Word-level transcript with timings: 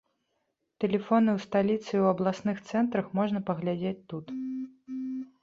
Тэлефоны 0.83 1.29
ў 1.33 1.39
сталіцы 1.45 1.85
і 1.85 1.85
ў 1.85 2.05
абласных 2.15 2.57
цэнтрах 2.69 3.05
можна 3.21 3.43
паглядзець 3.53 3.95
тут. 4.15 4.25